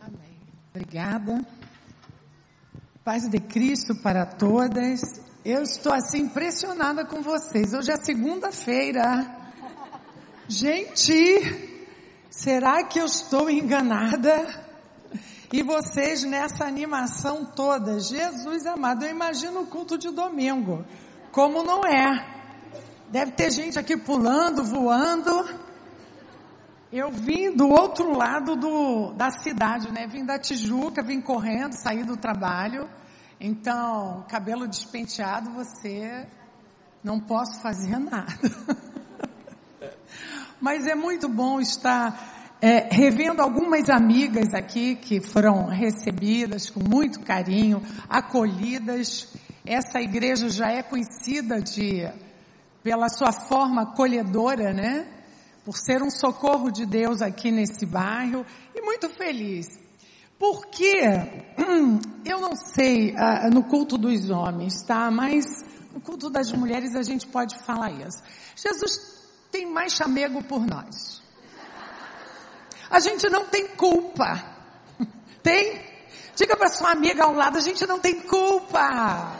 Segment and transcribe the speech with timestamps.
[0.00, 0.38] Amém.
[0.70, 1.44] Obrigada.
[3.04, 5.20] Paz de Cristo para todas.
[5.44, 7.74] Eu estou assim impressionada com vocês.
[7.74, 9.36] Hoje é segunda-feira.
[10.48, 11.12] Gente,
[12.30, 14.64] será que eu estou enganada?
[15.52, 20.86] E vocês nessa animação toda, Jesus amado, eu imagino o culto de domingo.
[21.32, 22.42] Como não é?
[23.10, 25.69] Deve ter gente aqui pulando, voando.
[26.92, 30.08] Eu vim do outro lado do, da cidade, né?
[30.08, 32.90] Vim da Tijuca, vim correndo, saí do trabalho.
[33.38, 36.26] Então, cabelo despenteado, você
[37.04, 38.34] não posso fazer nada.
[40.60, 47.20] Mas é muito bom estar é, revendo algumas amigas aqui que foram recebidas com muito
[47.20, 49.32] carinho, acolhidas.
[49.64, 52.10] Essa igreja já é conhecida de,
[52.82, 55.19] pela sua forma acolhedora, né?
[55.70, 59.68] Por ser um socorro de Deus aqui nesse bairro e muito feliz.
[60.36, 61.00] Porque,
[61.56, 65.08] hum, eu não sei ah, no culto dos homens, tá?
[65.12, 65.44] Mas
[65.94, 68.20] no culto das mulheres a gente pode falar isso.
[68.56, 71.22] Jesus tem mais chamego por nós.
[72.90, 74.42] A gente não tem culpa.
[75.40, 75.80] Tem?
[76.34, 79.36] Diga para sua amiga ao lado, a gente não tem culpa.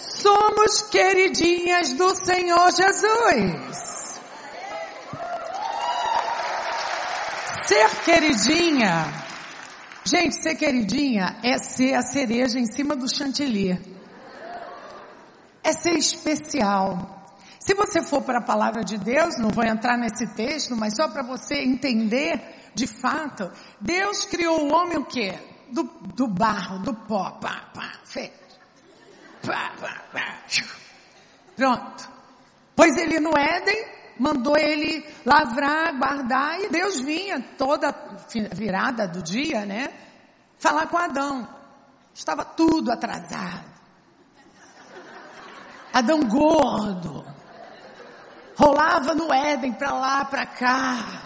[0.00, 4.20] Somos queridinhas do Senhor Jesus.
[7.66, 9.06] Ser queridinha,
[10.04, 13.78] gente, ser queridinha é ser a cereja em cima do chantilly.
[15.62, 17.18] É ser especial.
[17.60, 21.08] Se você for para a palavra de Deus, não vou entrar nesse texto, mas só
[21.08, 25.38] para você entender de fato, Deus criou o homem o quê?
[25.70, 25.82] Do,
[26.14, 28.39] do barro, do pó, pá, pá, fez.
[31.56, 32.08] Pronto.
[32.74, 33.86] Pois ele no Éden
[34.18, 37.94] mandou ele lavrar, guardar e Deus vinha toda
[38.52, 39.88] virada do dia, né?
[40.58, 41.48] Falar com Adão.
[42.14, 43.70] Estava tudo atrasado.
[45.92, 47.24] Adão gordo.
[48.56, 51.22] Rolava no Éden para lá, para cá.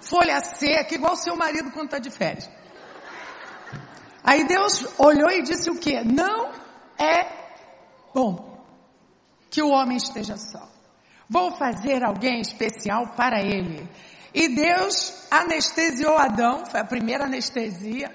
[0.00, 2.48] Folha seca, igual seu marido quando está de férias.
[4.22, 6.02] Aí Deus olhou e disse o quê?
[6.04, 6.50] Não
[7.00, 7.26] é
[8.14, 8.62] bom
[9.50, 10.68] que o homem esteja só.
[11.28, 13.88] Vou fazer alguém especial para ele.
[14.34, 18.10] E Deus anestesiou Adão, foi a primeira anestesia,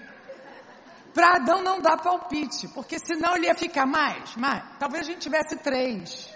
[1.14, 4.64] para Adão não dar palpite, porque senão ele ia ficar mais, mais.
[4.78, 6.30] Talvez a gente tivesse três.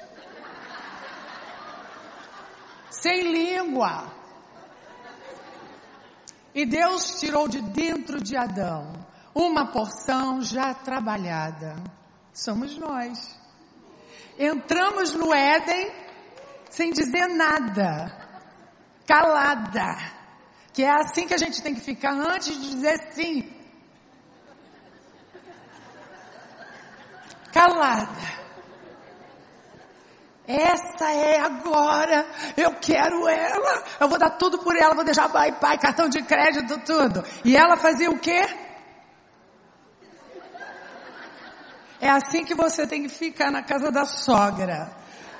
[2.89, 4.11] Sem língua.
[6.55, 8.91] E Deus tirou de dentro de Adão
[9.35, 11.75] uma porção já trabalhada
[12.39, 13.37] somos nós.
[14.37, 15.91] Entramos no Éden
[16.69, 18.15] sem dizer nada,
[19.05, 19.97] calada,
[20.71, 23.53] que é assim que a gente tem que ficar antes de dizer sim.
[27.51, 28.39] Calada.
[30.47, 32.25] Essa é agora,
[32.57, 36.23] eu quero ela, eu vou dar tudo por ela, vou deixar pai, pai, cartão de
[36.23, 37.23] crédito, tudo.
[37.45, 38.41] E ela fazia o quê?
[42.01, 44.91] É assim que você tem que ficar na casa da sogra.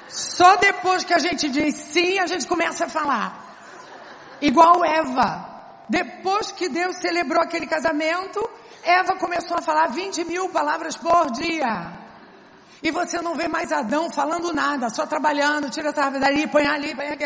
[0.09, 3.46] Só depois que a gente diz sim, a gente começa a falar.
[4.42, 5.48] Igual Eva.
[5.88, 8.48] Depois que Deus celebrou aquele casamento,
[8.84, 11.98] Eva começou a falar 20 mil palavras por dia.
[12.81, 16.66] E você não vê mais Adão falando nada, só trabalhando, tira essa árvore dali, põe
[16.66, 17.25] ali, põe aqui,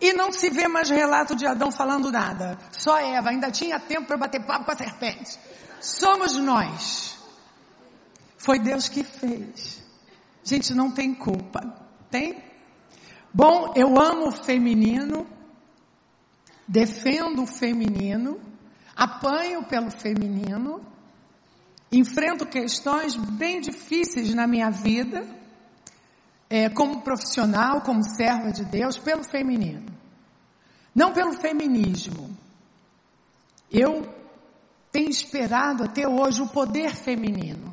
[0.00, 2.56] e não se vê mais relato de Adão falando nada.
[2.70, 5.38] Só Eva, ainda tinha tempo para bater papo com a serpente.
[5.80, 7.17] Somos nós.
[8.38, 9.82] Foi Deus que fez.
[10.44, 11.60] Gente, não tem culpa.
[12.10, 12.42] Tem?
[13.34, 15.26] Bom, eu amo o feminino,
[16.66, 18.40] defendo o feminino,
[18.96, 20.80] apanho pelo feminino,
[21.92, 25.26] enfrento questões bem difíceis na minha vida,
[26.48, 29.86] é, como profissional, como serva de Deus, pelo feminino.
[30.94, 32.34] Não pelo feminismo.
[33.70, 34.08] Eu
[34.90, 37.67] tenho esperado até hoje o poder feminino.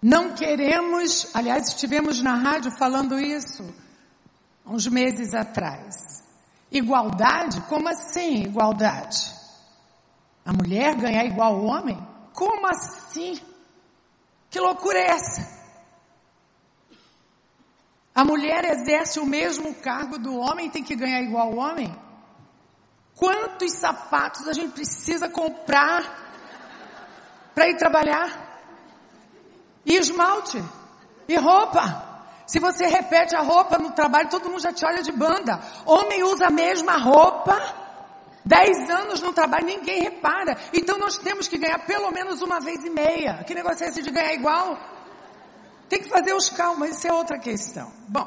[0.00, 3.64] Não queremos, aliás, estivemos na rádio falando isso
[4.64, 6.22] uns meses atrás.
[6.70, 7.60] Igualdade?
[7.62, 9.32] Como assim igualdade?
[10.44, 11.98] A mulher ganhar igual ao homem?
[12.32, 13.40] Como assim?
[14.50, 15.58] Que loucura é essa?
[18.14, 21.94] A mulher exerce o mesmo cargo do homem, tem que ganhar igual ao homem?
[23.14, 26.02] Quantos sapatos a gente precisa comprar
[27.54, 28.47] para ir trabalhar?
[29.88, 30.62] E esmalte.
[31.26, 32.06] E roupa.
[32.46, 35.60] Se você repete a roupa no trabalho, todo mundo já te olha de banda.
[35.84, 37.88] Homem usa a mesma roupa
[38.48, 40.56] Dez anos no trabalho, ninguém repara.
[40.72, 43.44] Então nós temos que ganhar pelo menos uma vez e meia.
[43.44, 44.78] Que negócio é esse de ganhar igual?
[45.86, 47.92] Tem que fazer os calmas, isso é outra questão.
[48.08, 48.26] Bom,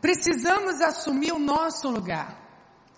[0.00, 2.38] precisamos assumir o nosso lugar.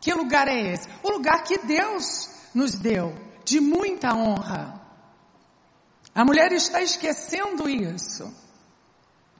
[0.02, 0.86] Que lugar é esse?
[1.02, 4.74] O lugar que Deus nos deu, de muita honra.
[6.14, 8.32] A mulher está esquecendo isso.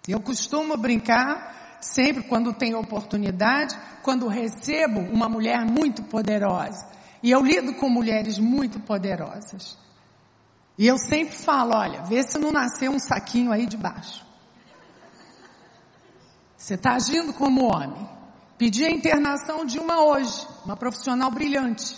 [0.09, 6.87] Eu costumo brincar sempre quando tenho oportunidade, quando recebo uma mulher muito poderosa.
[7.23, 9.79] E eu lido com mulheres muito poderosas.
[10.77, 14.27] E eu sempre falo, olha, vê se não nasceu um saquinho aí de baixo.
[16.57, 18.09] Você está agindo como homem.
[18.59, 21.97] Pedi a internação de uma hoje, uma profissional brilhante.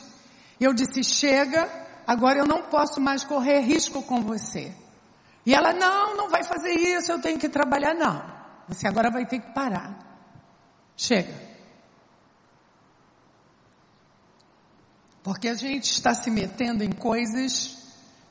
[0.61, 1.71] Eu disse, chega,
[2.07, 4.75] agora eu não posso mais correr risco com você.
[5.45, 7.95] E ela, não, não vai fazer isso, eu tenho que trabalhar.
[7.95, 8.23] Não,
[8.69, 9.99] você agora vai ter que parar.
[10.97, 11.35] Chega.
[15.23, 17.77] Porque a gente está se metendo em coisas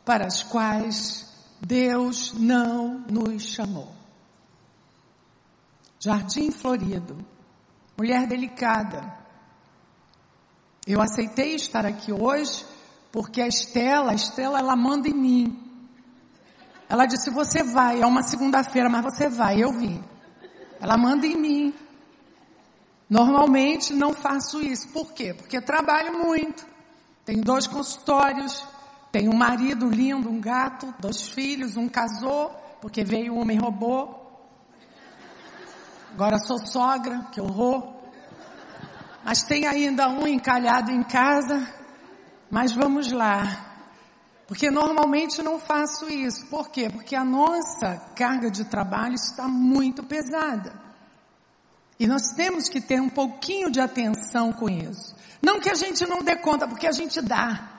[0.06, 1.30] para as quais
[1.60, 3.94] Deus não nos chamou.
[6.00, 7.18] Jardim Florido,
[7.98, 9.14] mulher delicada.
[10.86, 12.66] Eu aceitei estar aqui hoje
[13.16, 15.58] porque a Estela, a Estela ela manda em mim.
[16.90, 19.64] Ela disse: Você vai, é uma segunda-feira, mas você vai.
[19.64, 20.04] Eu vi.
[20.82, 21.74] Ela manda em mim.
[23.10, 24.90] Normalmente não faço isso.
[24.90, 25.34] Por quê?
[25.34, 26.68] Porque trabalho muito.
[27.24, 28.68] Tenho dois consultórios.
[29.14, 32.50] Tenho um marido lindo, um gato, dois filhos, um casou,
[32.82, 34.44] porque veio um homem roubou.
[36.12, 37.96] Agora sou sogra, que horror.
[39.24, 41.85] Mas tem ainda um encalhado em casa.
[42.50, 43.74] Mas vamos lá.
[44.48, 46.46] Porque normalmente não faço isso.
[46.48, 46.90] Por quê?
[46.90, 50.74] Porque a nossa carga de trabalho está muito pesada.
[52.00, 55.16] E nós temos que ter um pouquinho de atenção com isso.
[55.42, 57.72] Não que a gente não dê conta, porque a gente dá.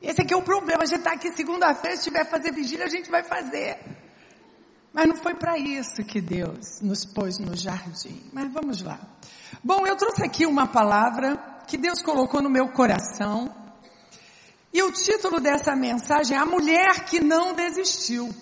[0.00, 0.82] Esse aqui é o problema.
[0.82, 3.78] A gente está aqui segunda-feira, se tiver fazer vigília, a gente vai fazer.
[4.92, 8.28] Mas não foi para isso que Deus nos pôs no jardim.
[8.32, 8.98] Mas vamos lá.
[9.62, 11.36] Bom, eu trouxe aqui uma palavra
[11.66, 13.54] que Deus colocou no meu coração
[14.72, 18.32] e o título dessa mensagem é A Mulher que Não Desistiu.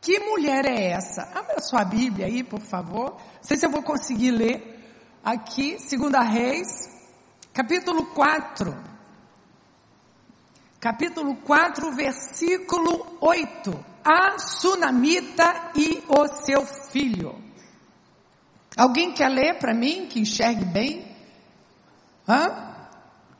[0.00, 1.22] Que mulher é essa?
[1.34, 3.12] Abra sua Bíblia aí, por favor.
[3.12, 4.78] Não sei se eu vou conseguir ler
[5.24, 6.68] aqui, Segunda Reis,
[7.52, 8.76] capítulo 4.
[10.78, 13.84] Capítulo 4, versículo 8.
[14.04, 17.42] A Sunamita e o seu filho.
[18.76, 21.16] Alguém quer ler para mim, que enxergue bem?
[22.28, 22.65] Hã?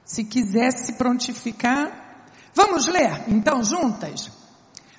[0.07, 2.25] Se quiser se prontificar.
[2.55, 4.31] Vamos ler, então, juntas?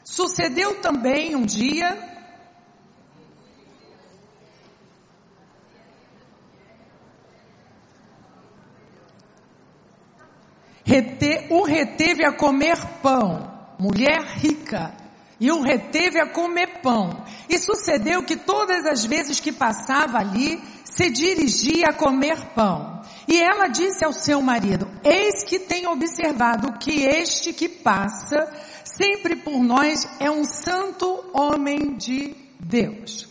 [0.03, 2.17] Sucedeu também um dia
[10.87, 14.93] Rete, o reteve a comer pão, mulher rica,
[15.37, 17.25] e o reteve a comer pão.
[17.49, 23.01] E sucedeu que todas as vezes que passava ali, se dirigia a comer pão.
[23.27, 28.51] E ela disse ao seu marido, eis que tenho observado que este que passa
[28.83, 33.27] sempre por nós é um santo homem de Deus.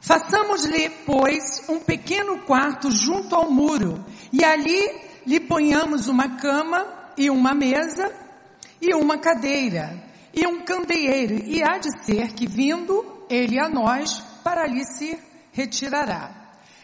[0.00, 4.80] Façamos-lhe, pois, um pequeno quarto junto ao muro, e ali
[5.26, 6.86] lhe ponhamos uma cama
[7.16, 8.10] e uma mesa
[8.80, 14.20] e uma cadeira e um candeeiro, e há de ser que vindo ele a nós,
[14.44, 15.18] para ali se
[15.52, 16.30] retirará.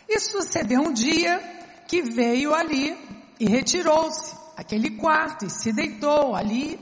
[0.09, 1.39] E sucedeu um dia
[1.87, 2.97] que veio ali
[3.39, 6.79] e retirou-se aquele quarto e se deitou ali.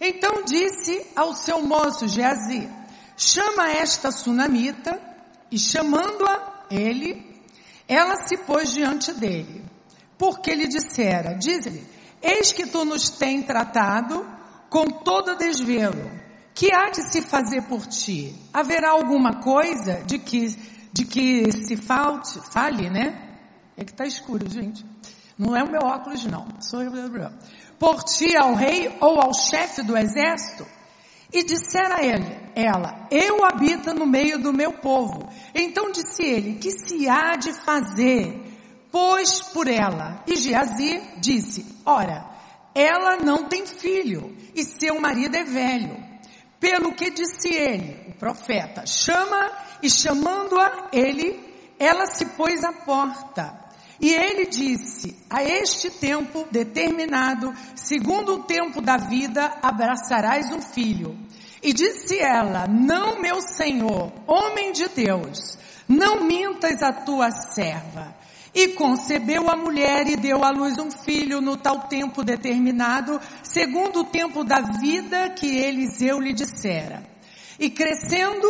[0.00, 2.68] Então disse ao seu moço Geazi,
[3.16, 5.00] chama esta sunamita,
[5.50, 7.26] e chamando-a ele,
[7.88, 9.64] ela se pôs diante dele,
[10.16, 11.84] porque lhe dissera, diz-lhe,
[12.22, 14.24] eis que tu nos tem tratado
[14.68, 16.08] com todo desvelo,
[16.54, 18.34] que há de se fazer por ti?
[18.52, 20.56] Haverá alguma coisa de que,
[20.92, 23.38] de que se falte, fale, né?
[23.76, 24.84] É que está escuro, gente.
[25.40, 26.46] Não é o meu óculos, não.
[26.60, 26.80] Sou.
[27.78, 30.66] Por ti ao rei ou ao chefe do exército?
[31.32, 35.30] E dissera a ele, ela, eu habito no meio do meu povo.
[35.54, 38.38] Então disse ele, que se há de fazer?
[38.92, 40.22] Pois por ela.
[40.26, 42.28] E Geazi disse, ora,
[42.74, 45.96] ela não tem filho e seu marido é velho.
[46.58, 53.69] Pelo que disse ele, o profeta, chama e chamando-a ele, ela se pôs à porta.
[54.00, 61.16] E ele disse: A este tempo determinado, segundo o tempo da vida, abraçarás um filho.
[61.62, 68.18] E disse ela: Não, meu senhor, homem de Deus, não mintas a tua serva.
[68.52, 74.00] E concebeu a mulher e deu à luz um filho no tal tempo determinado, segundo
[74.00, 77.04] o tempo da vida que Eliseu lhe dissera.
[77.60, 78.48] E crescendo,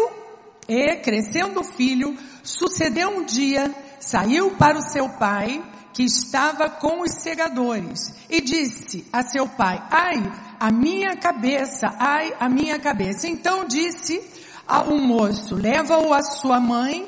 [0.66, 7.02] e crescendo o filho, sucedeu um dia, saiu para o seu pai, que estava com
[7.02, 10.16] os segadores, e disse a seu pai, ai,
[10.58, 13.28] a minha cabeça, ai, a minha cabeça.
[13.28, 14.22] Então disse
[14.66, 17.06] ao moço, leva-o à sua mãe,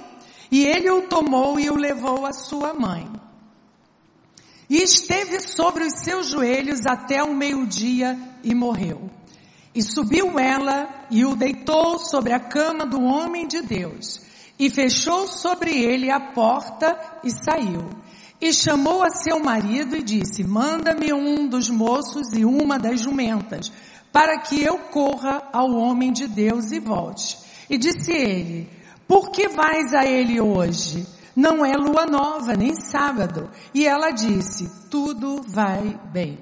[0.50, 3.10] e ele o tomou e o levou à sua mãe.
[4.68, 9.10] E esteve sobre os seus joelhos até o meio-dia e morreu.
[9.74, 14.20] E subiu ela e o deitou sobre a cama do homem de Deus.
[14.58, 17.88] E fechou sobre ele a porta e saiu.
[18.40, 23.72] E chamou a seu marido e disse, manda-me um dos moços e uma das jumentas,
[24.12, 27.38] para que eu corra ao homem de Deus e volte.
[27.70, 28.68] E disse ele,
[29.06, 31.06] por que vais a ele hoje?
[31.34, 33.50] Não é lua nova, nem sábado.
[33.72, 36.38] E ela disse, tudo vai bem.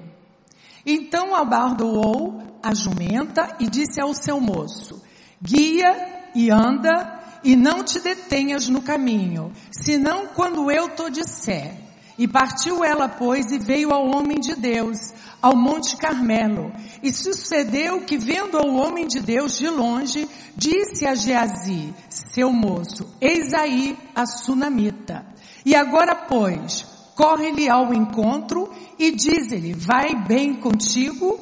[0.85, 5.01] Então abardoou a jumenta e disse ao seu moço,
[5.41, 11.75] guia e anda e não te detenhas no caminho, senão quando eu te disser.
[12.17, 16.71] E partiu ela, pois, e veio ao homem de Deus, ao Monte Carmelo.
[17.01, 23.11] E sucedeu que, vendo o homem de Deus de longe, disse a Geazi, seu moço,
[23.19, 25.25] eis aí a sunamita.
[25.65, 28.69] E agora, pois, corre-lhe ao encontro
[28.99, 31.39] e diz-lhe, vai bem contigo,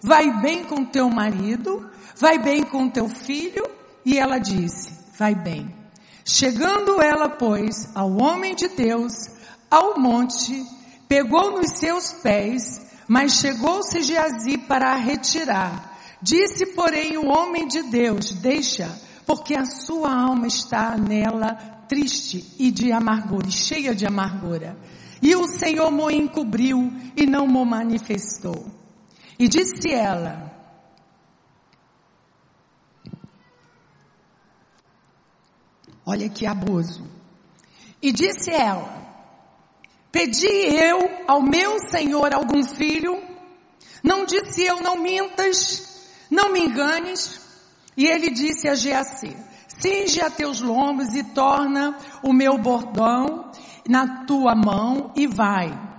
[0.00, 3.64] vai bem com teu marido, vai bem com teu filho.
[4.04, 5.68] E ela disse, vai bem.
[6.24, 9.12] Chegando ela, pois, ao homem de Deus,
[9.70, 10.64] ao monte,
[11.06, 15.98] pegou nos seus pés, mas chegou-se Geazi para a retirar.
[16.22, 18.88] Disse, porém, o homem de Deus, deixa,
[19.26, 21.54] porque a sua alma está nela
[21.86, 24.74] triste e de amargura, e cheia de amargura.
[25.20, 28.66] E o Senhor mo encobriu e não mo manifestou.
[29.38, 30.50] E disse ela,
[36.10, 37.04] olha que abuso.
[38.02, 39.00] E disse ela,
[40.10, 40.98] Pedi eu
[41.28, 43.22] ao meu Senhor algum filho?
[44.02, 47.40] Não disse eu, não mintas, não me enganes.
[47.96, 49.36] E ele disse a Geazi,
[49.68, 53.50] cinge a teus lombos e torna o meu bordão
[53.88, 55.89] na tua mão e vai.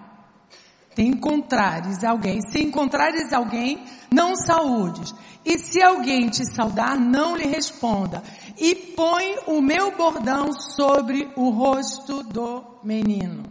[0.95, 3.83] Se encontrares alguém, se encontrares alguém,
[4.13, 5.13] não saúdes.
[5.43, 8.21] E se alguém te saudar, não lhe responda.
[8.57, 13.43] E põe o meu bordão sobre o rosto do menino.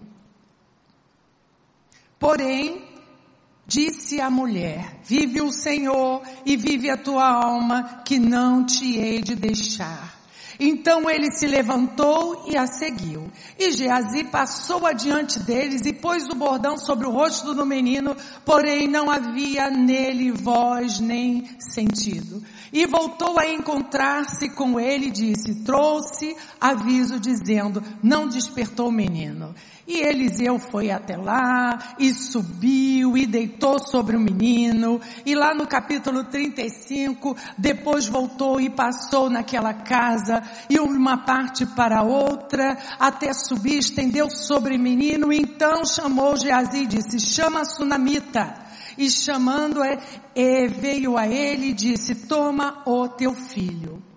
[2.18, 2.84] Porém,
[3.66, 9.22] disse a mulher, vive o Senhor e vive a tua alma, que não te hei
[9.22, 10.19] de deixar.
[10.60, 13.30] Então ele se levantou e a seguiu.
[13.58, 18.14] E Geazi passou adiante deles e pôs o bordão sobre o rosto do menino,
[18.44, 22.42] porém não havia nele voz nem sentido.
[22.70, 29.54] E voltou a encontrar-se com ele e disse, trouxe aviso dizendo, não despertou o menino.
[29.92, 35.00] E Eliseu foi até lá e subiu e deitou sobre o menino.
[35.26, 42.04] E lá no capítulo 35, depois voltou e passou naquela casa e uma parte para
[42.04, 45.32] outra, até subir, estendeu sobre o menino.
[45.32, 48.54] E então chamou Geazi e disse, chama a sunamita.
[48.96, 49.80] E chamando,
[50.36, 54.09] e veio a ele e disse, toma o teu filho.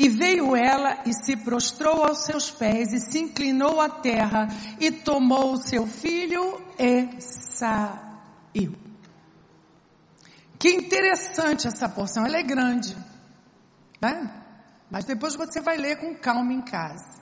[0.00, 4.48] E veio ela e se prostrou aos seus pés e se inclinou à terra
[4.80, 8.74] e tomou o seu filho e saiu.
[10.58, 12.96] Que interessante essa porção, ela é grande,
[14.00, 14.42] né?
[14.90, 17.20] Mas depois você vai ler com calma em casa.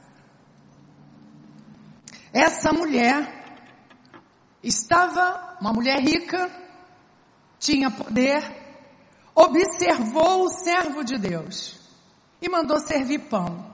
[2.33, 3.59] Essa mulher
[4.63, 6.49] estava, uma mulher rica,
[7.59, 8.41] tinha poder,
[9.35, 11.78] observou o servo de Deus
[12.41, 13.67] e mandou servir pão.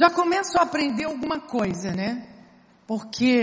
[0.00, 2.26] Já começo a aprender alguma coisa, né?
[2.86, 3.40] Porque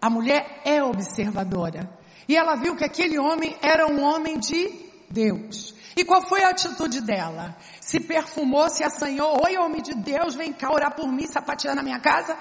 [0.00, 1.88] a mulher é observadora.
[2.28, 4.68] E ela viu que aquele homem era um homem de
[5.10, 5.74] Deus.
[5.96, 7.56] E qual foi a atitude dela?
[7.80, 9.44] Se perfumou, se assanhou.
[9.44, 12.36] Oi, homem de Deus, vem cá orar por mim, sapatear na minha casa.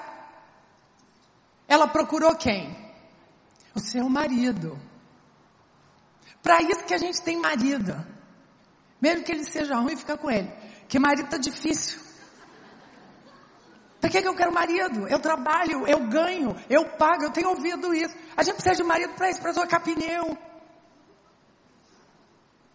[1.68, 2.76] Ela procurou quem?
[3.76, 4.80] O seu marido.
[6.42, 7.94] Para isso que a gente tem marido.
[9.02, 10.52] Mesmo que ele seja ruim, fica com ele.
[10.88, 12.00] Que marido tá difícil.
[14.00, 15.08] Para que, que eu quero marido?
[15.08, 18.16] Eu trabalho, eu ganho, eu pago, eu tenho ouvido isso.
[18.36, 20.38] A gente precisa de marido para isso, para trocar pneu.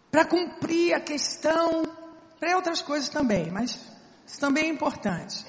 [0.09, 1.83] Para cumprir a questão,
[2.39, 3.77] para outras coisas também, mas
[4.25, 5.45] isso também é importante.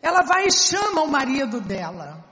[0.00, 2.24] ela vai e chama o marido dela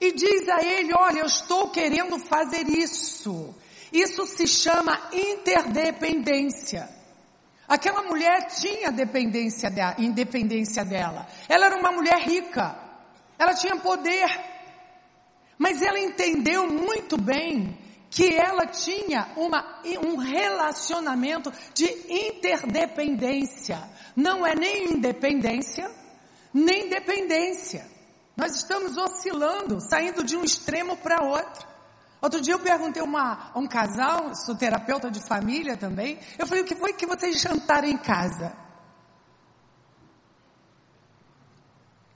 [0.00, 3.54] e diz a ele: Olha, eu estou querendo fazer isso.
[3.92, 6.88] Isso se chama interdependência.
[7.68, 11.26] Aquela mulher tinha dependência dela, independência dela.
[11.48, 12.78] Ela era uma mulher rica.
[13.38, 14.28] Ela tinha poder.
[15.58, 17.76] Mas ela entendeu muito bem
[18.10, 23.78] que ela tinha uma, um relacionamento de interdependência.
[24.14, 25.90] Não é nem independência,
[26.54, 27.86] nem dependência.
[28.36, 31.75] Nós estamos oscilando, saindo de um extremo para outro.
[32.20, 36.66] Outro dia eu perguntei a um casal, sou terapeuta de família também, eu falei, o
[36.66, 38.52] que foi que vocês jantaram em casa?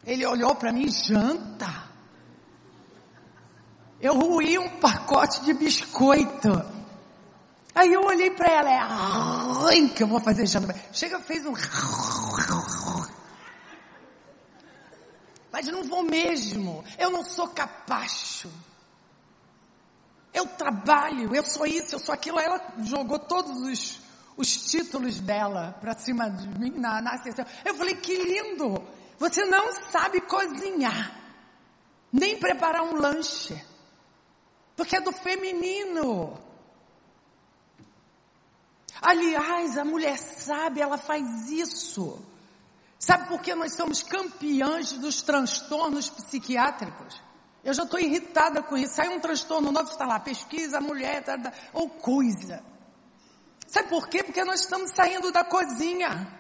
[0.05, 1.91] Ele olhou para mim, janta?
[4.01, 6.49] Eu ruí um pacote de biscoito.
[7.75, 10.75] Aí eu olhei para ela, é que eu vou fazer janta.
[10.93, 11.53] Chega, fez um.
[15.53, 16.83] Mas não vou mesmo.
[16.99, 18.51] Eu não sou capacho.
[20.33, 22.39] Eu trabalho, eu sou isso, eu sou aquilo.
[22.39, 24.01] Aí ela jogou todos os,
[24.37, 27.45] os títulos dela para cima de mim na, na sessão.
[27.65, 28.83] Eu falei, que lindo!
[29.19, 31.15] Você não sabe cozinhar,
[32.13, 33.63] nem preparar um lanche.
[34.75, 36.39] Porque é do feminino.
[39.03, 42.19] Aliás, a mulher sabe, ela faz isso.
[42.99, 47.21] Sabe por que nós somos campeãs dos transtornos psiquiátricos?
[47.63, 48.95] Eu já estou irritada com isso.
[48.95, 52.63] Sai um transtorno novo, está lá, pesquisa, mulher, tá, tá, ou coisa.
[53.67, 54.23] Sabe por quê?
[54.23, 56.39] Porque nós estamos saindo da cozinha.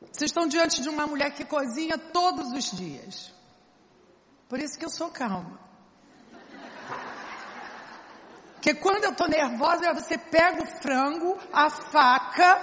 [0.00, 3.34] Vocês estão diante de uma mulher que cozinha todos os dias.
[4.48, 5.58] Por isso que eu sou calma.
[8.54, 12.60] Porque quando eu estou nervosa, você pega o frango, a faca.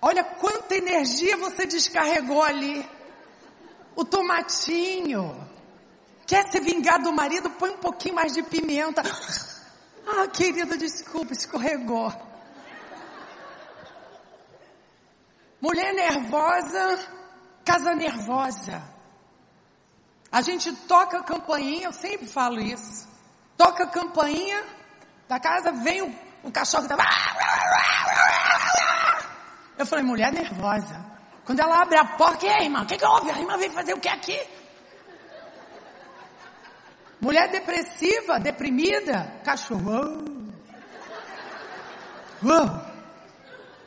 [0.00, 2.88] Olha quanta energia você descarregou ali.
[3.94, 5.48] O tomatinho.
[6.26, 7.50] Quer se vingar do marido?
[7.50, 9.02] Põe um pouquinho mais de pimenta.
[10.04, 12.12] Ah, querida, desculpa, escorregou.
[15.60, 16.98] Mulher nervosa,
[17.64, 18.82] casa nervosa.
[20.30, 23.12] A gente toca a campainha, eu sempre falo isso
[23.62, 24.64] toca a campainha
[25.28, 27.02] da casa, vem o, o cachorro tava.
[29.78, 31.11] Eu falei, mulher nervosa.
[31.44, 33.30] Quando ela abre a porta, e aí, irmã, o que, que houve?
[33.30, 34.38] A irmã veio fazer o que aqui?
[37.20, 40.24] Mulher depressiva, deprimida, cachorro.
[42.44, 42.68] Oh,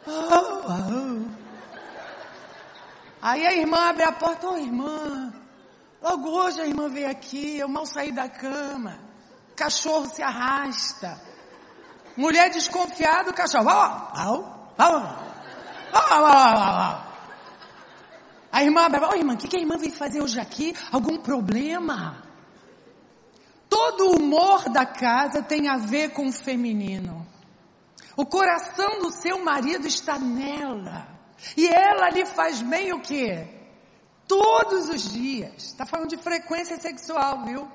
[0.07, 1.25] oh, oh.
[3.21, 5.33] Aí a irmã abre a porta, ô oh, irmã,
[6.01, 9.05] logo hoje a irmã veio aqui, eu mal saí da cama
[9.55, 11.19] cachorro se arrasta.
[12.15, 13.69] Mulher desconfiada, o cachorro.
[18.55, 20.73] A irmã, oh, irmã, o que, que a irmã veio fazer hoje aqui?
[20.89, 22.23] Algum problema?
[23.69, 27.27] Todo o humor da casa tem a ver com o feminino.
[28.15, 31.05] O coração do seu marido está nela.
[31.57, 33.45] E ela lhe faz bem o quê?
[34.25, 35.55] Todos os dias.
[35.57, 37.67] Está falando de frequência sexual, viu?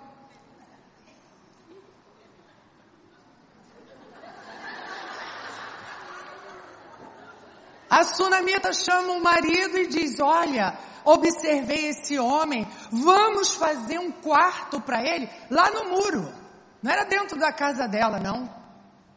[7.90, 14.81] A sunamita chama o marido e diz: Olha, observei esse homem, vamos fazer um quarto
[14.81, 16.33] para ele lá no muro.
[16.81, 18.48] Não era dentro da casa dela, não.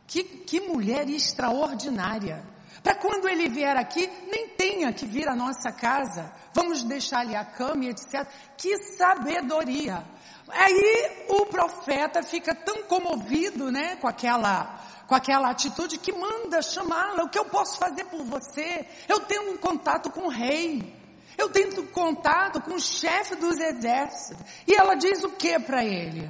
[0.07, 2.43] Que, que mulher extraordinária.
[2.81, 6.33] Para quando ele vier aqui, nem tenha que vir à nossa casa.
[6.53, 8.27] Vamos deixar ali a cama e etc.
[8.57, 10.03] Que sabedoria.
[10.49, 17.23] Aí o profeta fica tão comovido, né, com aquela com aquela atitude que manda chamá-la.
[17.23, 18.87] O que eu posso fazer por você?
[19.07, 21.01] Eu tenho um contato com o rei.
[21.37, 24.43] Eu tenho um contato com o chefe dos exércitos.
[24.67, 26.29] E ela diz o que para ele?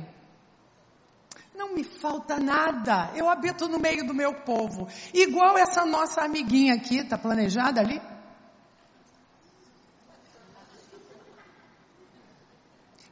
[1.56, 3.12] Não me falta nada.
[3.16, 4.88] Eu habito no meio do meu povo.
[5.14, 8.02] Igual essa nossa amiguinha aqui, está planejada ali?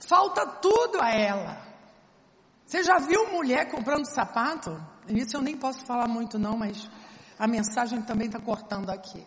[0.08, 1.62] Falta tudo a ela.
[2.66, 4.91] Você já viu mulher comprando sapato?
[5.08, 6.90] Isso eu nem posso falar muito não, mas
[7.38, 9.26] a mensagem também está cortando aqui.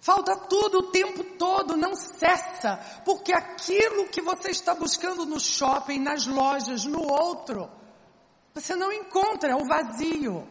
[0.00, 5.98] Falta tudo o tempo todo, não cessa, porque aquilo que você está buscando no shopping,
[5.98, 7.68] nas lojas, no outro,
[8.54, 10.46] você não encontra, é o vazio.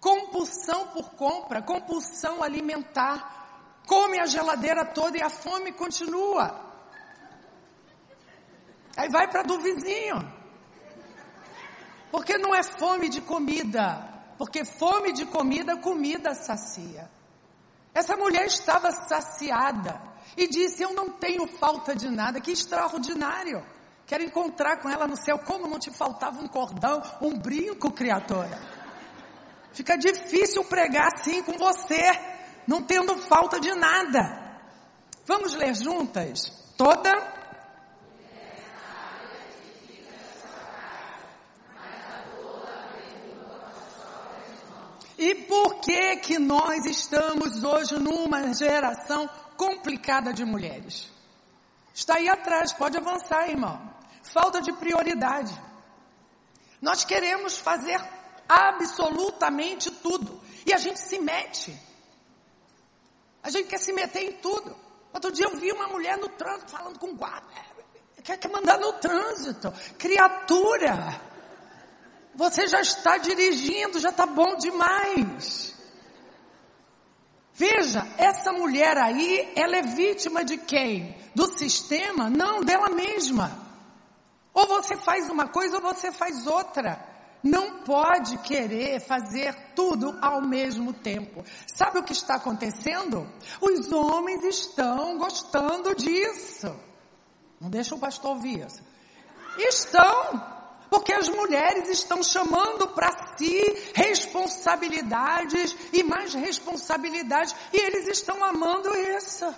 [0.00, 6.68] Compulsão por compra, compulsão alimentar, come a geladeira toda e a fome continua.
[8.96, 10.37] Aí vai para do vizinho.
[12.10, 17.10] Porque não é fome de comida, porque fome de comida, comida sacia.
[17.94, 20.00] Essa mulher estava saciada
[20.36, 23.64] e disse: Eu não tenho falta de nada, que extraordinário.
[24.06, 25.38] Quero encontrar com ela no céu.
[25.38, 28.58] Como não te faltava um cordão, um brinco, criatura?
[29.72, 32.18] Fica difícil pregar assim com você,
[32.66, 34.48] não tendo falta de nada.
[35.26, 36.50] Vamos ler juntas?
[36.76, 37.37] Toda
[45.18, 51.10] E por que que nós estamos hoje numa geração complicada de mulheres?
[51.92, 53.92] Está aí atrás, pode avançar, irmão.
[54.22, 55.52] Falta de prioridade.
[56.80, 58.00] Nós queremos fazer
[58.48, 60.40] absolutamente tudo.
[60.64, 61.76] E a gente se mete.
[63.42, 64.76] A gente quer se meter em tudo.
[65.12, 67.48] Outro dia eu vi uma mulher no trânsito falando com guarda.
[68.22, 69.72] Quer, quer mandar no trânsito.
[69.98, 71.20] Criatura.
[72.38, 75.74] Você já está dirigindo, já está bom demais.
[77.52, 81.16] Veja, essa mulher aí, ela é vítima de quem?
[81.34, 82.30] Do sistema?
[82.30, 83.50] Não, dela mesma.
[84.54, 87.04] Ou você faz uma coisa ou você faz outra.
[87.42, 91.44] Não pode querer fazer tudo ao mesmo tempo.
[91.66, 93.28] Sabe o que está acontecendo?
[93.60, 96.72] Os homens estão gostando disso.
[97.60, 98.80] Não deixa o pastor ouvir isso.
[99.58, 100.57] Estão.
[100.90, 103.60] Porque as mulheres estão chamando para si
[103.94, 109.54] responsabilidades e mais responsabilidades e eles estão amando isso.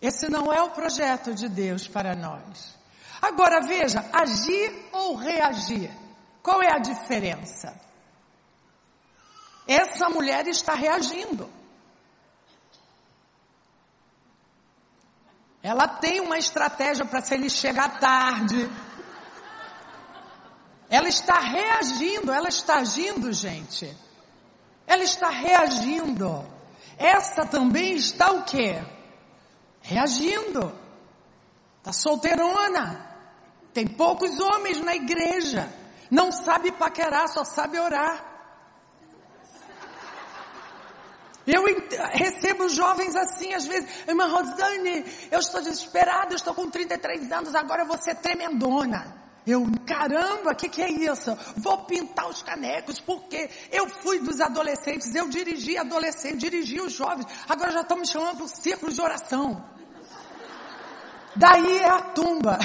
[0.00, 2.76] Esse não é o projeto de Deus para nós.
[3.20, 5.96] Agora veja, agir ou reagir.
[6.42, 7.80] Qual é a diferença?
[9.64, 11.48] Essa mulher está reagindo.
[15.62, 18.68] Ela tem uma estratégia para se ele chegar tarde.
[20.90, 23.96] Ela está reagindo, ela está agindo, gente.
[24.86, 26.44] Ela está reagindo.
[26.98, 28.82] Essa também está o quê?
[29.80, 30.76] Reagindo.
[31.78, 33.10] Está solteirona.
[33.72, 35.72] Tem poucos homens na igreja.
[36.10, 38.31] Não sabe paquerar, só sabe orar.
[41.46, 41.64] Eu
[42.12, 47.54] recebo jovens assim, às vezes, irmã Rosane, eu estou desesperada, eu estou com 33 anos,
[47.54, 49.20] agora eu vou ser tremendona.
[49.44, 51.36] Eu, caramba, o que, que é isso?
[51.56, 57.26] Vou pintar os canecos, porque eu fui dos adolescentes, eu dirigi adolescentes, dirigi os jovens,
[57.48, 59.64] agora já estão me chamando para o círculo de oração.
[61.34, 62.58] Daí é a tumba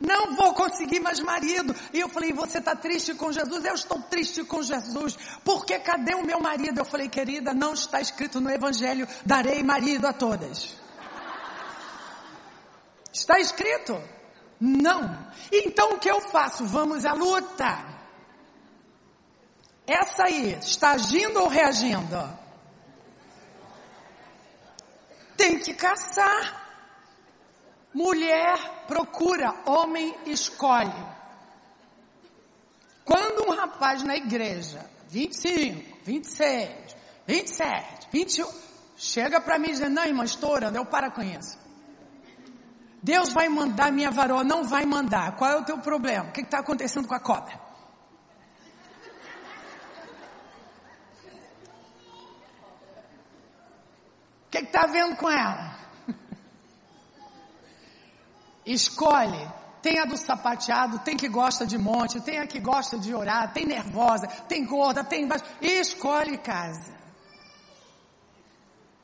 [0.00, 1.74] não vou conseguir mais marido.
[1.92, 3.64] E eu falei, você está triste com Jesus?
[3.64, 5.16] Eu estou triste com Jesus.
[5.44, 6.78] Porque cadê o meu marido?
[6.78, 10.76] Eu falei, querida, não está escrito no Evangelho, darei marido a todas.
[13.12, 14.00] Está escrito?
[14.60, 15.26] Não.
[15.50, 16.64] Então o que eu faço?
[16.66, 17.96] Vamos à luta.
[19.86, 22.38] Essa aí, está agindo ou reagindo?
[25.36, 26.65] Tem que caçar.
[27.96, 30.92] Mulher procura, homem escolhe.
[33.06, 36.94] Quando um rapaz na igreja, 25, 26,
[37.26, 38.46] 27, 21,
[38.98, 41.58] chega para mim dizendo, não irmã, estou orando, eu para com isso.
[43.02, 45.34] Deus vai mandar minha varoa, não vai mandar.
[45.36, 46.28] Qual é o teu problema?
[46.28, 47.58] O que está acontecendo com a cobra?
[54.46, 55.85] O que está vendo com ela?
[58.66, 59.48] Escolhe.
[59.80, 63.52] Tem a do sapateado, tem que gosta de monte, tem a que gosta de orar,
[63.52, 65.44] tem nervosa, tem gorda, tem baixo.
[65.60, 66.96] Escolhe casa.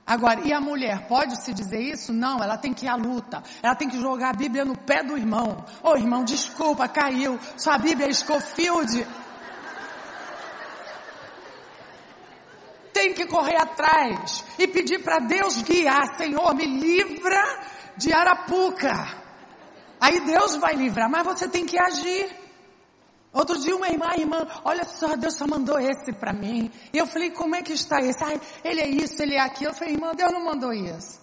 [0.05, 2.13] Agora, e a mulher, pode se dizer isso?
[2.13, 3.45] Não, ela tem que ir à luta.
[3.63, 5.65] Ela tem que jogar a Bíblia no pé do irmão.
[5.85, 7.39] Ô oh, irmão, desculpa, caiu.
[7.57, 9.07] Sua Bíblia é Schofield.
[12.93, 16.17] Tem que correr atrás e pedir para Deus guiar.
[16.17, 17.61] Senhor, me livra
[17.97, 19.22] de Arapuca.
[20.03, 22.29] Aí Deus vai livrar, mas você tem que agir.
[23.33, 26.73] Outro dia uma irmã, irmã, olha só, Deus só mandou esse para mim.
[26.93, 28.23] E eu falei, como é que está esse?
[28.25, 29.71] Ai, ele é isso, ele é aquilo.
[29.71, 31.23] Eu falei, irmã, Deus não mandou isso.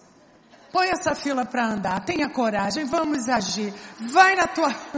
[0.72, 3.74] Põe essa fila para andar, tenha coragem, vamos agir.
[3.98, 4.74] Vai na tua.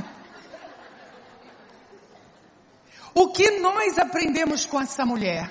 [3.12, 5.50] o que nós aprendemos com essa mulher?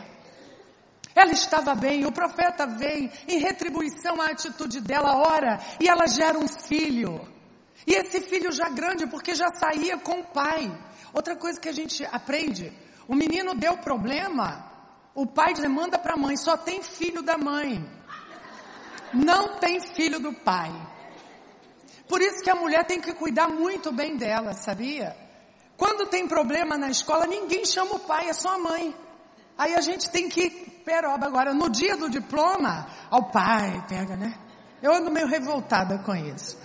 [1.14, 6.40] Ela estava bem, o profeta vem em retribuição à atitude dela, ora, e ela gera
[6.40, 7.41] um filho.
[7.86, 10.72] E esse filho já grande, porque já saía com o pai.
[11.14, 12.72] Outra coisa que a gente aprende:
[13.08, 14.66] o menino deu problema,
[15.14, 17.84] o pai demanda para a mãe, só tem filho da mãe.
[19.14, 20.72] Não tem filho do pai.
[22.08, 25.16] Por isso que a mulher tem que cuidar muito bem dela, sabia?
[25.78, 28.96] Quando tem problema na escola, ninguém chama o pai, é só a mãe.
[29.58, 30.50] Aí a gente tem que
[30.86, 31.26] peroba.
[31.26, 34.38] Agora, no dia do diploma, ao pai pega, né?
[34.82, 36.58] Eu ando meio revoltada com isso.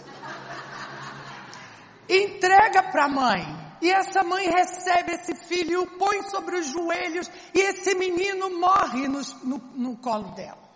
[2.09, 3.67] Entrega para a mãe.
[3.81, 9.07] E essa mãe recebe esse filho, o põe sobre os joelhos e esse menino morre
[9.07, 10.67] no, no, no colo dela.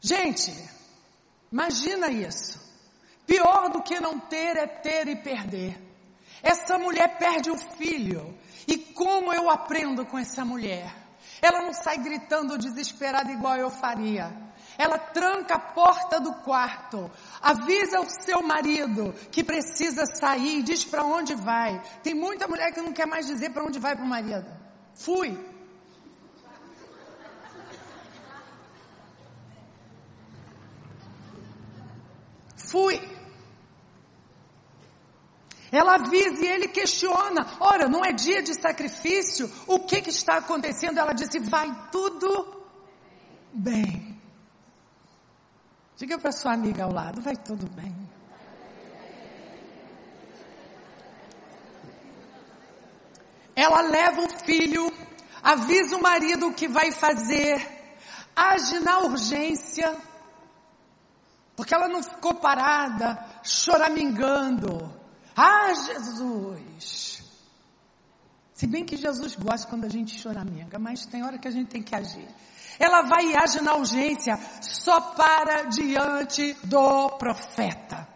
[0.00, 0.52] Gente,
[1.50, 2.58] imagina isso.
[3.26, 5.78] Pior do que não ter é ter e perder.
[6.42, 8.38] Essa mulher perde o filho.
[8.66, 10.94] E como eu aprendo com essa mulher?
[11.42, 14.49] Ela não sai gritando desesperada igual eu faria.
[14.78, 21.04] Ela tranca a porta do quarto, avisa o seu marido que precisa sair, diz para
[21.04, 21.80] onde vai.
[22.02, 24.46] Tem muita mulher que não quer mais dizer para onde vai para o marido.
[24.94, 25.38] Fui.
[32.56, 33.00] Fui.
[35.72, 37.46] Ela avisa e ele questiona.
[37.60, 39.50] Ora, não é dia de sacrifício?
[39.66, 40.98] O que, que está acontecendo?
[40.98, 42.64] Ela disse: vai tudo
[43.52, 44.09] bem.
[46.00, 47.94] Diga para sua amiga ao lado: vai tudo bem.
[53.54, 54.90] Ela leva o filho,
[55.42, 57.60] avisa o marido o que vai fazer,
[58.34, 59.94] age na urgência,
[61.54, 64.90] porque ela não ficou parada, choramingando.
[65.36, 67.22] Ah, Jesus!
[68.54, 71.68] Se bem que Jesus gosta quando a gente choraminga, mas tem hora que a gente
[71.68, 72.28] tem que agir.
[72.80, 78.08] Ela vai e age na urgência, só para diante do profeta.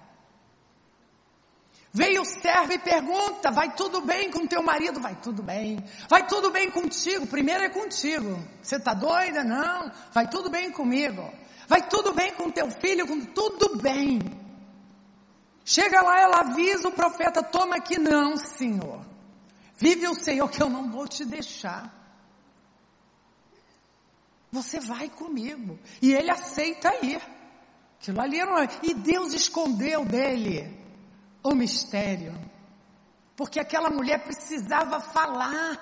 [1.93, 5.01] Veio o servo e pergunta: vai tudo bem com teu marido?
[5.01, 5.85] Vai tudo bem.
[6.09, 7.27] Vai tudo bem contigo?
[7.27, 8.43] Primeiro é contigo.
[8.63, 9.45] Você está doida?
[9.45, 9.93] Não.
[10.13, 11.31] Vai tudo bem comigo.
[11.69, 13.07] Vai tudo bem com teu filho?
[13.27, 14.19] Tudo bem.
[15.63, 19.01] Chega lá, ela avisa o profeta, toma aqui, não, Senhor.
[19.77, 22.04] Vive o Senhor que eu não vou te deixar.
[24.55, 25.77] Você vai comigo.
[26.01, 27.21] E ele aceita ir.
[27.99, 30.81] Aquilo ali era E Deus escondeu dele
[31.43, 32.33] o mistério.
[33.37, 35.77] Porque aquela mulher precisava falar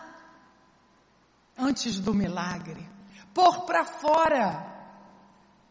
[1.56, 2.88] antes do milagre.
[3.35, 4.66] Pôr para fora.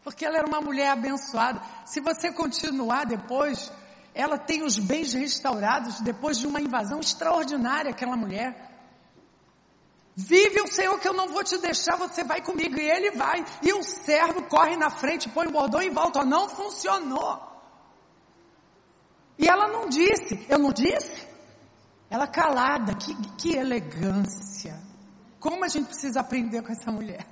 [0.04, 1.60] Porque ela era uma mulher abençoada.
[1.84, 3.72] Se você continuar depois,
[4.14, 8.71] ela tem os bens restaurados depois de uma invasão extraordinária, aquela mulher.
[10.14, 12.78] Vive o Senhor que eu não vou te deixar, você vai comigo.
[12.78, 13.44] E ele vai.
[13.62, 16.24] E o servo corre na frente, põe o bordão em volta.
[16.24, 17.40] Não funcionou.
[19.38, 20.46] E ela não disse.
[20.48, 21.26] Eu não disse?
[22.10, 22.94] Ela calada.
[22.94, 24.78] Que, que elegância.
[25.40, 27.26] Como a gente precisa aprender com essa mulher.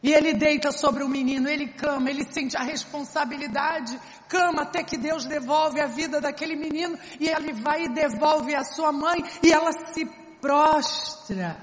[0.00, 4.96] E ele deita sobre o menino, ele cama, ele sente a responsabilidade, cama até que
[4.96, 9.50] Deus devolve a vida daquele menino, e ele vai e devolve a sua mãe, e
[9.50, 10.04] ela se
[10.40, 11.58] prostra.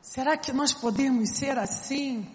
[0.00, 2.26] Será que nós podemos ser assim?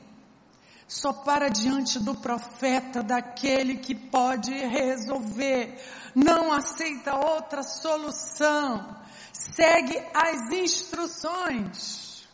[0.87, 5.79] Só para diante do profeta, daquele que pode resolver,
[6.15, 8.97] não aceita outra solução
[9.37, 12.27] segue as instruções.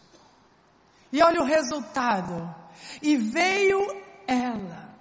[1.12, 2.54] E olha o resultado.
[3.02, 3.80] E veio
[4.28, 4.94] ela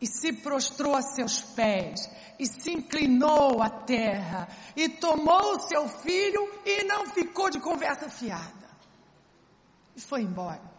[0.00, 5.88] e se prostrou a seus pés e se inclinou à terra e tomou o seu
[5.88, 8.68] filho e não ficou de conversa fiada.
[9.94, 10.72] E foi embora.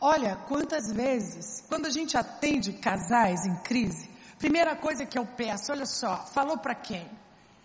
[0.00, 5.72] Olha, quantas vezes, quando a gente atende casais em crise, primeira coisa que eu peço,
[5.72, 7.08] olha só, falou para quem?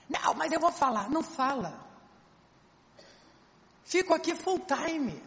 [0.09, 1.09] Não, mas eu vou falar.
[1.09, 1.83] Não fala.
[3.83, 5.21] Fico aqui full time.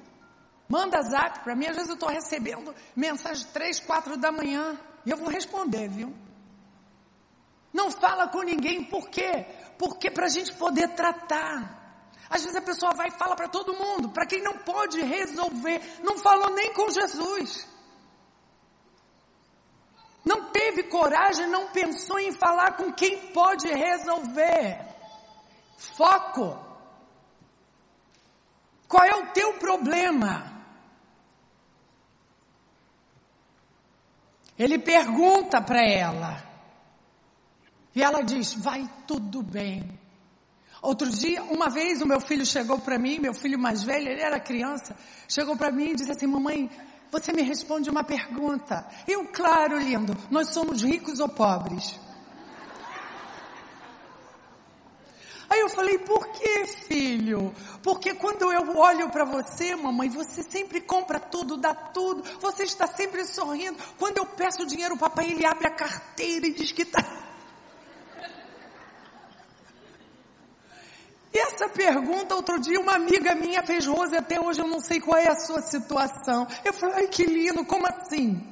[0.69, 1.67] Manda zap para mim.
[1.67, 4.79] Às vezes eu estou recebendo mensagem três, quatro da manhã.
[5.05, 6.15] E eu vou responder, viu?
[7.73, 8.85] Não fala com ninguém.
[8.85, 9.47] Por quê?
[9.79, 11.77] Porque para a gente poder tratar.
[12.31, 14.11] Às vezes a pessoa vai e fala para todo mundo.
[14.11, 15.81] Para quem não pode resolver.
[16.03, 17.78] Não falou nem com Jesus
[20.29, 24.85] não teve coragem, não pensou em falar com quem pode resolver.
[25.79, 26.47] Foco.
[28.87, 30.59] Qual é o teu problema?
[34.59, 36.43] Ele pergunta para ela.
[37.95, 39.99] E ela diz: Vai tudo bem.
[40.83, 44.21] Outro dia, uma vez, o meu filho chegou para mim, meu filho mais velho, ele
[44.23, 44.97] era criança,
[45.29, 46.71] chegou para mim e disse assim: Mamãe,
[47.11, 48.87] você me responde uma pergunta.
[49.07, 51.99] Eu, claro, lindo, nós somos ricos ou pobres?
[55.51, 57.55] Aí eu falei, por que, filho?
[57.83, 62.87] Porque quando eu olho para você, mamãe, você sempre compra tudo, dá tudo, você está
[62.87, 63.79] sempre sorrindo.
[63.99, 67.28] Quando eu peço dinheiro, o papai, ele abre a carteira e diz que está.
[71.33, 75.19] Essa pergunta, outro dia, uma amiga minha fez, Rose, até hoje eu não sei qual
[75.19, 76.47] é a sua situação.
[76.65, 78.47] Eu falei, ai que lindo, como assim?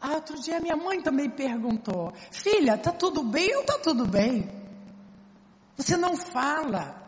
[0.00, 4.50] Ah, outro dia minha mãe também perguntou, filha, tá tudo bem ou tá tudo bem?
[5.76, 7.02] Você não fala.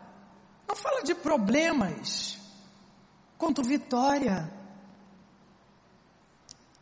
[0.67, 2.37] Não fala de problemas.
[3.37, 4.51] Quanto vitória.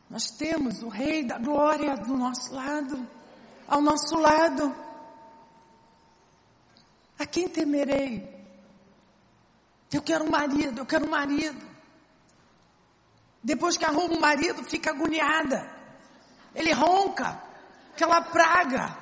[0.10, 3.08] Nós temos o Rei da Glória do nosso lado,
[3.68, 4.85] ao nosso lado.
[7.18, 8.36] A quem temerei?
[9.92, 11.62] Eu quero um marido, eu quero um marido.
[13.42, 15.74] Depois que arruma um marido, fica agoniada.
[16.54, 17.42] Ele ronca,
[17.94, 18.98] aquela praga.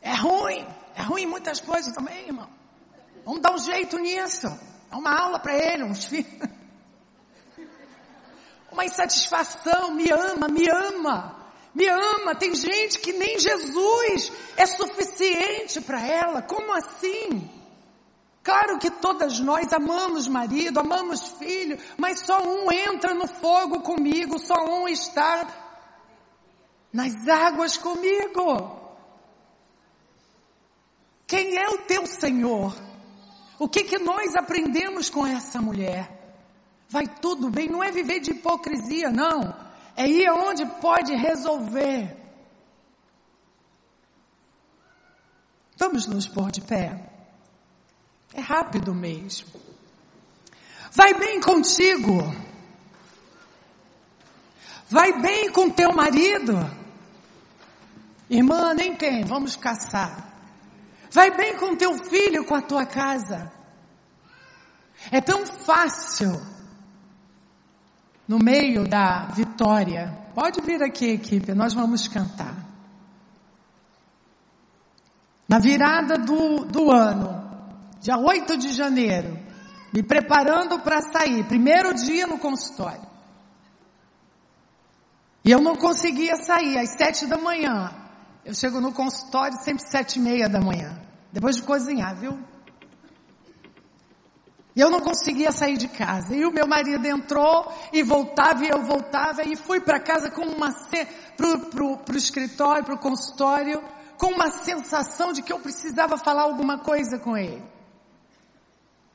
[0.00, 2.48] É ruim, é ruim muitas coisas também, irmão.
[3.24, 4.48] Vamos dar um jeito nisso.
[4.90, 6.48] Dá uma aula para ele, uns filhos.
[8.70, 11.39] Uma insatisfação, me ama, me ama.
[11.74, 12.34] Me ama.
[12.34, 16.42] Tem gente que nem Jesus é suficiente para ela.
[16.42, 17.48] Como assim?
[18.42, 24.38] Claro que todas nós amamos marido, amamos filho, mas só um entra no fogo comigo,
[24.38, 25.46] só um está
[26.92, 28.78] nas águas comigo.
[31.26, 32.74] Quem é o teu Senhor?
[33.58, 36.10] O que que nós aprendemos com essa mulher?
[36.88, 39.69] Vai tudo bem, não é viver de hipocrisia, não.
[39.96, 42.16] É ir aonde pode resolver.
[45.76, 47.10] Vamos nos pôr de pé.
[48.34, 49.48] É rápido mesmo.
[50.92, 52.22] Vai bem contigo.
[54.88, 56.54] Vai bem com teu marido.
[58.28, 60.28] Irmã, nem tem, vamos caçar.
[61.10, 63.50] Vai bem com teu filho, com a tua casa.
[65.10, 66.30] É tão fácil
[68.30, 70.16] no meio da vitória.
[70.36, 72.54] Pode vir aqui, equipe, nós vamos cantar.
[75.48, 77.42] Na virada do, do ano,
[78.00, 79.36] dia 8 de janeiro,
[79.92, 83.02] me preparando para sair, primeiro dia no consultório.
[85.44, 87.90] E eu não conseguia sair às sete da manhã.
[88.44, 90.96] Eu chego no consultório sempre sete e meia da manhã.
[91.32, 92.38] Depois de cozinhar, viu?
[94.74, 96.34] E eu não conseguia sair de casa.
[96.34, 100.42] E o meu marido entrou e voltava e eu voltava e fui para casa com
[100.42, 100.70] uma
[101.36, 103.82] pro, pro escritório, pro consultório,
[104.16, 107.62] com uma sensação de que eu precisava falar alguma coisa com ele.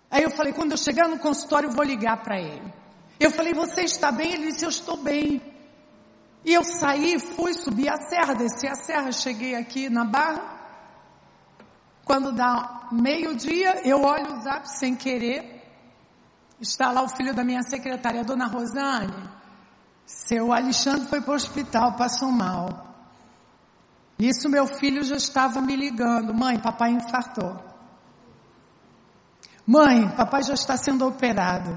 [0.09, 2.73] Aí eu falei, quando eu chegar no consultório, eu vou ligar para ele.
[3.19, 4.33] Eu falei, você está bem?
[4.33, 5.41] Ele disse, eu estou bem.
[6.43, 10.54] E eu saí, fui subir a serra, desci a serra, cheguei aqui na barra.
[12.05, 15.55] Quando dá meio-dia, eu olho o zap sem querer.
[16.61, 19.27] Está lá o filho da minha secretária, a dona Rosane.
[20.05, 22.93] Seu Alexandre foi para o hospital, passou mal.
[24.19, 26.31] Nisso meu filho já estava me ligando.
[26.31, 27.59] Mãe, papai infartou.
[29.65, 31.73] Mãe, papai já está sendo operado.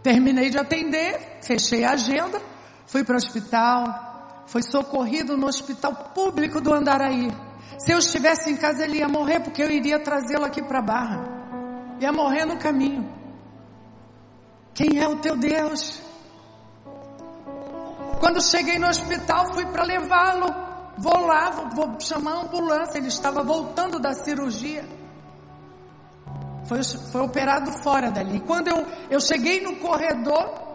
[0.00, 2.40] Terminei de atender, fechei a agenda,
[2.86, 4.11] fui para o hospital,
[4.46, 7.30] foi socorrido no hospital público do Andaraí.
[7.78, 10.82] Se eu estivesse em casa, ele ia morrer, porque eu iria trazê-lo aqui para a
[10.82, 11.24] Barra.
[12.00, 13.08] Ia morrer no caminho.
[14.74, 16.00] Quem é o teu Deus?
[18.20, 20.46] Quando cheguei no hospital, fui para levá-lo.
[20.98, 22.98] Vou lá, vou, vou chamar a ambulância.
[22.98, 24.84] Ele estava voltando da cirurgia.
[26.66, 28.40] Foi, foi operado fora dali.
[28.40, 30.71] Quando eu, eu cheguei no corredor,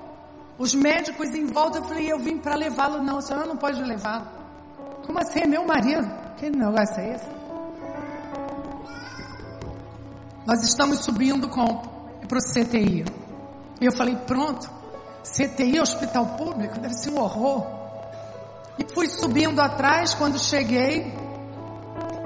[0.57, 3.03] os médicos em volta, eu falei, eu vim para levá-lo.
[3.03, 4.25] Não, a senhora não pode levá-lo.
[5.05, 5.41] Como assim?
[5.41, 6.07] É meu marido?
[6.37, 7.27] Que negócio é esse?
[10.45, 13.05] Nós estamos subindo para o CTI.
[13.79, 14.69] E eu falei, pronto,
[15.23, 17.65] CTI, hospital público, deve ser um horror.
[18.79, 21.13] E fui subindo atrás, quando cheguei,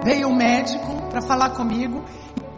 [0.03, 2.03] veio o médico para falar comigo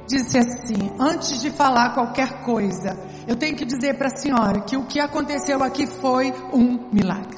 [0.07, 4.77] disse assim: antes de falar qualquer coisa, eu tenho que dizer para a senhora que
[4.77, 7.37] o que aconteceu aqui foi um milagre.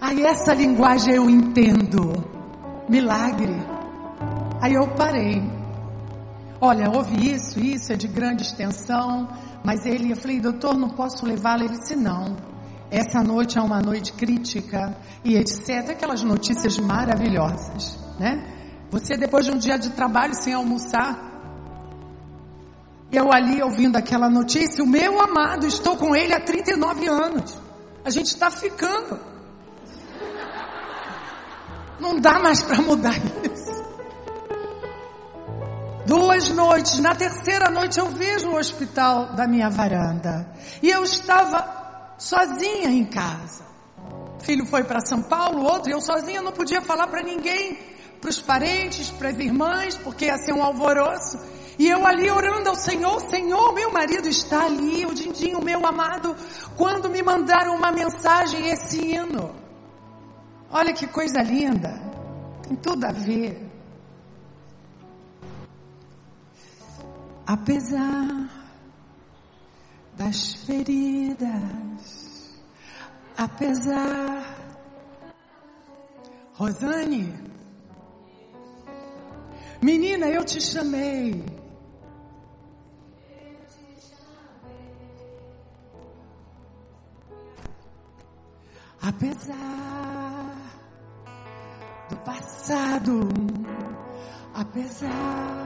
[0.00, 2.12] Aí essa linguagem eu entendo.
[2.88, 3.54] Milagre.
[4.60, 5.42] Aí eu parei.
[6.60, 9.28] Olha, houve isso, isso é de grande extensão,
[9.64, 11.64] mas ele, eu falei, doutor, não posso levá-lo?
[11.64, 12.36] Ele disse, não.
[12.90, 15.90] Essa noite é uma noite crítica e etc.
[15.90, 18.61] Aquelas notícias maravilhosas, né?
[18.92, 21.18] Você depois de um dia de trabalho sem almoçar,
[23.10, 27.58] eu ali ouvindo aquela notícia, o meu amado, estou com ele há 39 anos.
[28.04, 29.18] A gente está ficando.
[31.98, 33.82] Não dá mais para mudar isso.
[36.04, 40.52] Duas noites, na terceira noite eu vejo o hospital da minha varanda.
[40.82, 43.64] E eu estava sozinha em casa.
[44.38, 47.91] O filho foi para São Paulo, outro, eu sozinha não podia falar para ninguém,
[48.22, 51.38] para os parentes, para as irmãs, porque ia ser um alvoroço.
[51.76, 56.36] E eu ali orando ao Senhor, Senhor, meu marido está ali, o Dindinho, meu amado,
[56.76, 59.52] quando me mandaram uma mensagem, esse hino.
[60.70, 62.00] Olha que coisa linda.
[62.62, 63.68] Tem tudo a ver.
[67.44, 68.48] Apesar
[70.16, 72.54] das feridas,
[73.36, 74.60] apesar.
[76.54, 77.41] Rosane,
[79.82, 81.44] menina, eu te chamei.
[89.00, 89.56] Apesar
[92.08, 93.28] do passado,
[94.54, 95.62] apesar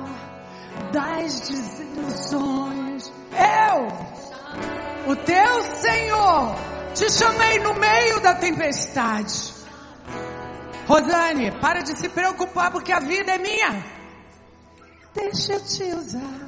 [0.92, 3.12] das desilusões.
[3.32, 6.56] Eu, o teu Senhor,
[6.94, 9.54] te chamei no meio da tempestade.
[10.86, 13.95] Rosane, para de se preocupar porque a vida é minha.
[15.16, 16.46] Deixa eu te usar.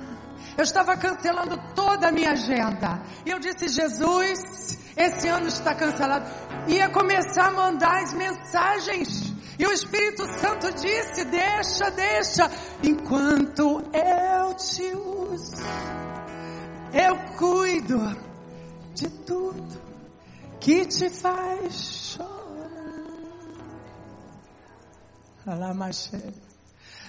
[0.57, 3.01] Eu estava cancelando toda a minha agenda.
[3.27, 6.27] E eu disse, Jesus, esse ano está cancelado.
[6.69, 12.49] Ia começar a mandar as mensagens e o Espírito Santo disse: Deixa, deixa,
[12.83, 15.57] enquanto eu te uso,
[16.93, 17.99] eu cuido
[18.95, 19.81] de tudo
[20.61, 22.39] que te faz chorar.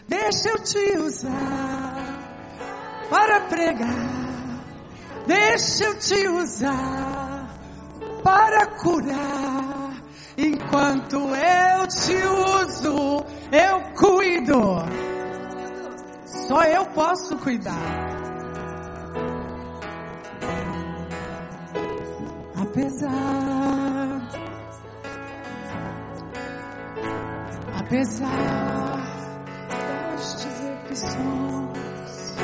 [0.09, 2.19] Deixa eu te usar
[3.11, 4.63] para pregar.
[5.27, 7.55] Deixa eu te usar
[8.23, 9.93] para curar.
[10.35, 14.83] Enquanto eu te uso, eu cuido.
[16.25, 17.75] Só eu posso cuidar.
[22.55, 23.09] Apesar,
[27.79, 28.68] apesar
[30.99, 32.35] decepções,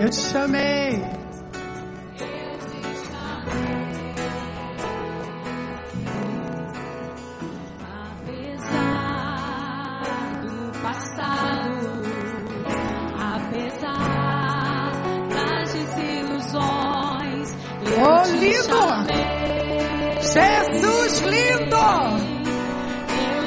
[0.00, 1.23] eu te chamei.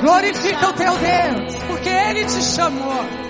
[0.08, 3.27] Glorifica o teu Deus, porque Ele te chamou.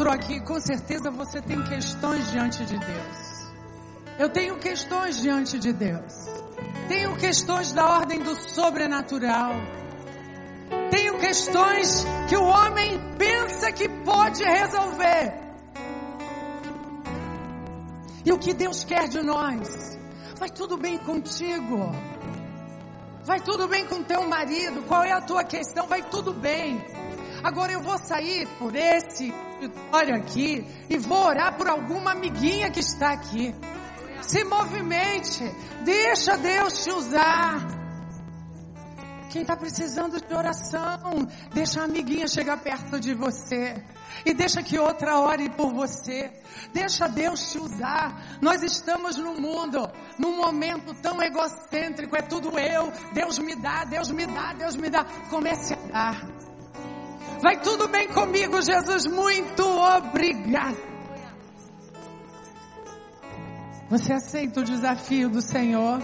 [0.00, 3.50] Entrou aqui, com certeza você tem questões diante de Deus.
[4.18, 6.14] Eu tenho questões diante de Deus.
[6.88, 9.52] Tenho questões da ordem do sobrenatural.
[10.90, 15.34] Tenho questões que o homem pensa que pode resolver.
[18.24, 19.98] E o que Deus quer de nós?
[20.38, 21.94] Vai tudo bem contigo?
[23.22, 24.82] Vai tudo bem com teu marido?
[24.84, 25.86] Qual é a tua questão?
[25.86, 26.82] Vai tudo bem.
[27.44, 29.30] Agora eu vou sair por esse
[29.60, 33.54] auditório aqui e vou orar por alguma amiguinha que está aqui.
[34.22, 35.44] Se movimente,
[35.84, 37.80] deixa Deus te usar.
[39.30, 43.80] Quem está precisando de oração, deixa a amiguinha chegar perto de você.
[44.26, 46.32] E deixa que outra ore por você.
[46.72, 48.38] Deixa Deus te usar.
[48.42, 49.88] Nós estamos no mundo,
[50.18, 52.92] num momento tão egocêntrico, é tudo eu.
[53.12, 55.04] Deus me dá, Deus me dá, Deus me dá.
[55.30, 56.49] Comece a dar.
[57.42, 59.06] Vai tudo bem comigo, Jesus.
[59.06, 60.76] Muito obrigado.
[63.88, 66.00] Você aceita o desafio do Senhor?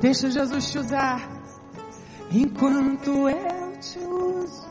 [0.00, 1.28] Deixa Jesus te usar.
[2.30, 4.66] Enquanto eu te uso,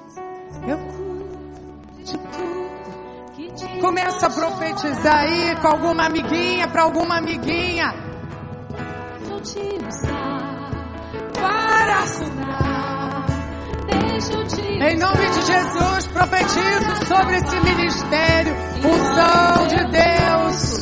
[0.67, 3.81] eu cuido de tudo.
[3.81, 7.93] Começa a profetizar aí com alguma amiguinha, para alguma amiguinha.
[9.27, 10.43] Vou te usar
[11.93, 12.62] eu te
[14.31, 20.79] Em nome de Jesus, profetizo sobre esse ministério, unção de Deus.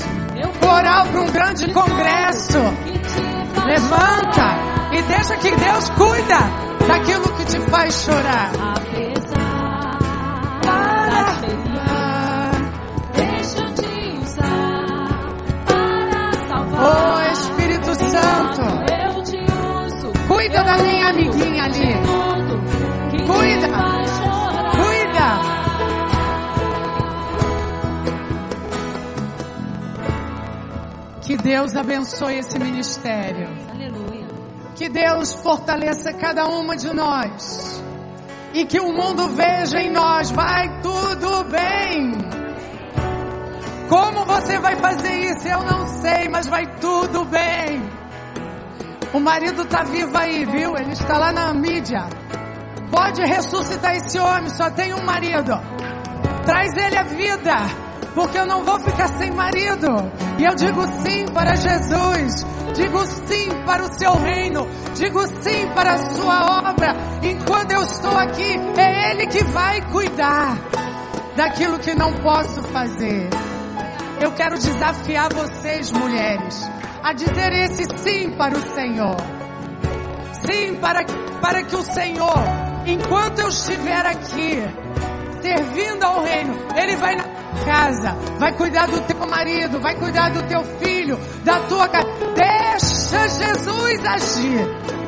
[0.64, 2.60] Orar para um grande congresso.
[3.66, 4.58] Levanta
[4.92, 6.38] e deixa que Deus cuida
[6.88, 8.52] daquilo que te faz chorar.
[16.84, 18.62] Oh Espírito Santo,
[20.28, 22.01] cuida da minha amiguinha ali.
[23.42, 23.68] Cuida.
[24.78, 25.30] Cuida.
[31.22, 33.48] Que Deus abençoe esse ministério.
[33.72, 34.28] Aleluia.
[34.76, 37.84] Que Deus fortaleça cada uma de nós.
[38.54, 42.12] E que o mundo veja em nós, vai tudo bem.
[43.90, 45.48] Como você vai fazer isso?
[45.48, 47.82] Eu não sei, mas vai tudo bem.
[49.12, 50.78] O marido tá vivo aí, viu?
[50.78, 52.06] Ele está lá na mídia.
[53.02, 55.60] Pode ressuscitar esse homem, só tem um marido.
[56.46, 57.56] Traz ele à vida,
[58.14, 59.88] porque eu não vou ficar sem marido.
[60.38, 62.46] E eu digo sim para Jesus,
[62.76, 66.96] digo sim para o seu reino, digo sim para a sua obra.
[67.24, 70.60] Enquanto eu estou aqui, é Ele que vai cuidar
[71.36, 73.28] daquilo que não posso fazer.
[74.22, 76.70] Eu quero desafiar vocês, mulheres,
[77.04, 79.18] a dizer esse sim para o Senhor.
[80.46, 81.04] Sim, para,
[81.42, 84.62] para que o Senhor, enquanto eu estiver aqui,
[85.42, 87.24] servindo ao reino, Ele vai na
[87.66, 92.08] casa, vai cuidar do teu marido, vai cuidar do teu filho, da tua casa.
[92.36, 95.01] Deixa Jesus agir.